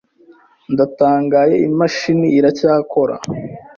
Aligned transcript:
Ndatangaye 0.73 1.53
iyi 1.61 1.71
mashini 1.79 2.27
iracyakora. 2.37 3.15